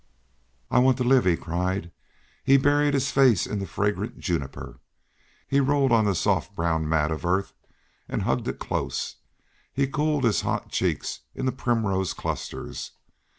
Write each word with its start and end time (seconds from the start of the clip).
"I 0.71 0.79
wanted 0.79 1.03
to 1.03 1.09
live!" 1.09 1.25
he 1.25 1.35
cried. 1.37 1.91
He 2.43 2.57
buried 2.57 2.95
his 2.95 3.11
face 3.11 3.45
in 3.45 3.59
the 3.59 3.67
fragrant 3.67 4.17
juniper; 4.17 4.79
he 5.47 5.59
rolled 5.59 5.91
on 5.91 6.05
the 6.05 6.15
soft 6.15 6.55
brown 6.55 6.89
mat 6.89 7.11
of 7.11 7.23
earth 7.23 7.53
and 8.09 8.23
hugged 8.23 8.47
it 8.47 8.57
close; 8.57 9.17
he 9.71 9.85
cooled 9.85 10.23
his 10.23 10.41
hot 10.41 10.71
cheeks 10.71 11.19
in 11.35 11.45
the 11.45 11.51
primrose 11.51 12.15
clusters. 12.15 12.93